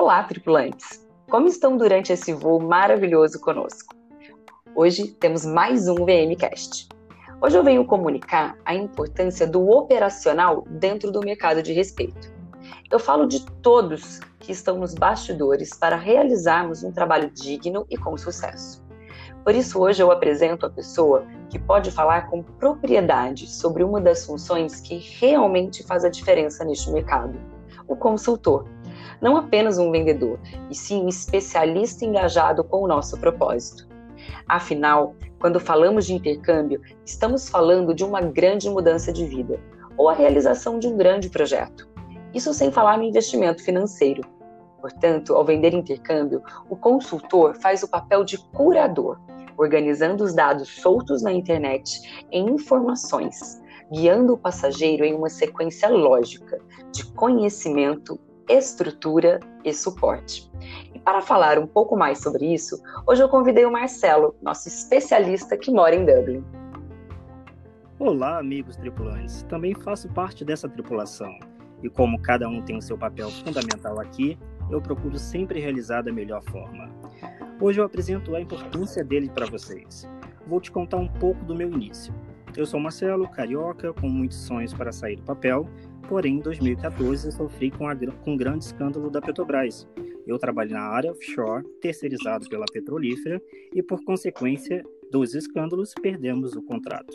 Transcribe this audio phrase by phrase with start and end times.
[0.00, 1.04] Olá, tripulantes!
[1.28, 3.96] Como estão durante esse voo maravilhoso conosco?
[4.72, 6.88] Hoje temos mais um VMcast.
[7.42, 12.32] Hoje eu venho comunicar a importância do operacional dentro do mercado de respeito.
[12.88, 18.16] Eu falo de todos que estão nos bastidores para realizarmos um trabalho digno e com
[18.16, 18.86] sucesso.
[19.42, 24.24] Por isso, hoje eu apresento a pessoa que pode falar com propriedade sobre uma das
[24.24, 27.36] funções que realmente faz a diferença neste mercado:
[27.88, 28.64] o consultor
[29.20, 30.38] não apenas um vendedor,
[30.70, 33.88] e sim um especialista engajado com o nosso propósito.
[34.48, 39.60] Afinal, quando falamos de intercâmbio, estamos falando de uma grande mudança de vida
[39.96, 41.88] ou a realização de um grande projeto.
[42.34, 44.22] Isso sem falar no investimento financeiro.
[44.80, 49.18] Portanto, ao vender intercâmbio, o consultor faz o papel de curador,
[49.56, 53.60] organizando os dados soltos na internet em informações,
[53.90, 56.60] guiando o passageiro em uma sequência lógica
[56.92, 60.50] de conhecimento estrutura e suporte.
[60.94, 65.56] E para falar um pouco mais sobre isso, hoje eu convidei o Marcelo, nosso especialista
[65.56, 66.44] que mora em Dublin.
[67.98, 69.42] Olá, amigos tripulantes.
[69.42, 71.38] Também faço parte dessa tripulação.
[71.82, 74.38] E como cada um tem o seu papel fundamental aqui,
[74.70, 76.88] eu procuro sempre realizar da melhor forma.
[77.60, 80.08] Hoje eu apresento a importância dele para vocês.
[80.46, 82.14] Vou te contar um pouco do meu início.
[82.56, 85.68] Eu sou Marcelo, carioca, com muitos sonhos para sair do papel,
[86.08, 89.86] Porém, em 2014, eu sofri com, a, com um grande escândalo da Petrobras.
[90.26, 93.42] Eu trabalho na área offshore, terceirizado pela petrolífera,
[93.74, 94.82] e por consequência
[95.12, 97.14] dos escândalos, perdemos o contrato.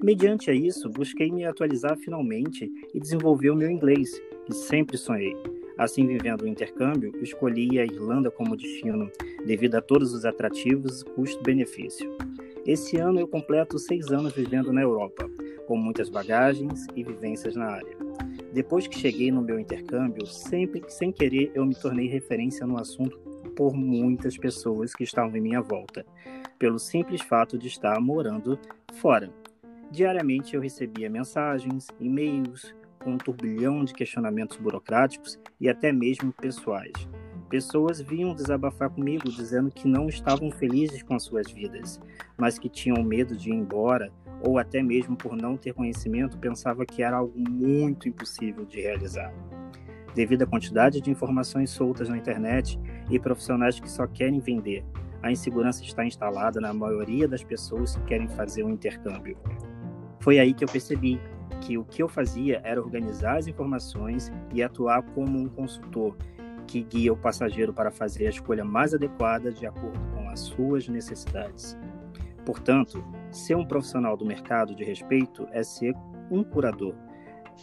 [0.00, 4.10] Mediante a isso, busquei me atualizar finalmente e desenvolver o meu inglês,
[4.46, 5.34] que sempre sonhei.
[5.76, 9.10] Assim, vivendo o intercâmbio, escolhi a Irlanda como destino,
[9.44, 12.16] devido a todos os atrativos custo-benefício.
[12.66, 15.30] Esse ano eu completo seis anos vivendo na Europa,
[15.68, 17.96] com muitas bagagens e vivências na área.
[18.52, 23.16] Depois que cheguei no meu intercâmbio, sempre sem querer eu me tornei referência no assunto
[23.54, 26.04] por muitas pessoas que estavam em minha volta,
[26.58, 28.58] pelo simples fato de estar morando
[28.94, 29.30] fora.
[29.88, 36.92] Diariamente eu recebia mensagens, e-mails com um turbilhão de questionamentos burocráticos e até mesmo pessoais.
[37.48, 42.00] Pessoas vinham desabafar comigo dizendo que não estavam felizes com suas vidas,
[42.36, 44.10] mas que tinham medo de ir embora
[44.42, 49.32] ou até mesmo por não ter conhecimento, pensava que era algo muito impossível de realizar.
[50.14, 52.78] Devido à quantidade de informações soltas na internet
[53.10, 54.84] e profissionais que só querem vender,
[55.22, 59.36] a insegurança está instalada na maioria das pessoas que querem fazer um intercâmbio.
[60.20, 61.20] Foi aí que eu percebi
[61.60, 66.16] que o que eu fazia era organizar as informações e atuar como um consultor
[66.66, 70.88] que guia o passageiro para fazer a escolha mais adequada de acordo com as suas
[70.88, 71.76] necessidades.
[72.44, 75.94] Portanto, ser um profissional do mercado de respeito é ser
[76.30, 76.94] um curador,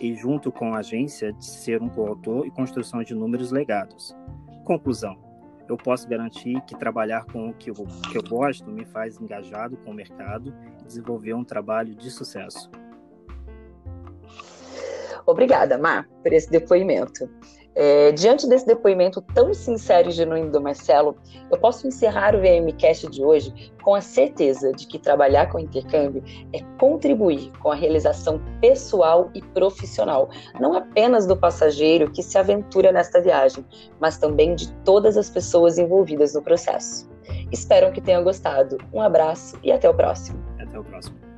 [0.00, 4.16] e junto com a agência, de ser um coautor e construção de números legados.
[4.64, 5.18] Conclusão:
[5.68, 7.74] eu posso garantir que trabalhar com o que eu,
[8.10, 12.70] que eu gosto me faz engajado com o mercado e desenvolver um trabalho de sucesso.
[15.26, 17.30] Obrigada, Mar, por esse depoimento.
[17.74, 21.16] É, diante desse depoimento tão sincero e genuíno do Marcelo,
[21.50, 26.22] eu posso encerrar o VMcast de hoje com a certeza de que trabalhar com intercâmbio
[26.52, 30.28] é contribuir com a realização pessoal e profissional,
[30.58, 33.64] não apenas do passageiro que se aventura nesta viagem,
[34.00, 37.08] mas também de todas as pessoas envolvidas no processo.
[37.52, 38.78] Espero que tenham gostado.
[38.92, 40.42] Um abraço e até o próximo.
[40.58, 41.29] Até o próximo.